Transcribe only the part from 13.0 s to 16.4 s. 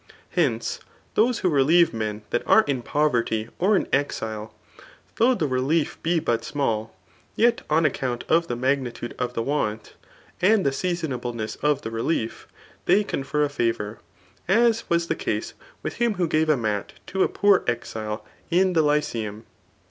confer a fevour; as was the case with him who